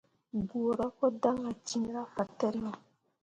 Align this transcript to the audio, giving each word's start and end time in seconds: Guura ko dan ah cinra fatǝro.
Guura 0.49 0.85
ko 0.97 1.05
dan 1.21 1.39
ah 1.49 1.57
cinra 1.67 2.01
fatǝro. 2.13 2.71